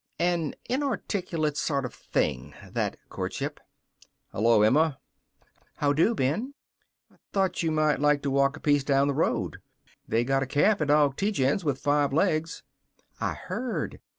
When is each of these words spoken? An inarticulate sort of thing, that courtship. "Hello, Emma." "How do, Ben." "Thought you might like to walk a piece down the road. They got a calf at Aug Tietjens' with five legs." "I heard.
An 0.17 0.55
inarticulate 0.67 1.57
sort 1.57 1.85
of 1.85 1.93
thing, 1.93 2.55
that 2.71 2.97
courtship. 3.09 3.59
"Hello, 4.31 4.63
Emma." 4.63 4.97
"How 5.75 5.93
do, 5.93 6.15
Ben." 6.15 6.55
"Thought 7.31 7.61
you 7.61 7.69
might 7.69 7.99
like 7.99 8.23
to 8.23 8.31
walk 8.31 8.57
a 8.57 8.59
piece 8.59 8.83
down 8.83 9.07
the 9.07 9.13
road. 9.13 9.57
They 10.07 10.23
got 10.23 10.41
a 10.41 10.47
calf 10.47 10.81
at 10.81 10.87
Aug 10.87 11.17
Tietjens' 11.17 11.63
with 11.63 11.77
five 11.77 12.11
legs." 12.13 12.63
"I 13.19 13.35
heard. 13.35 13.99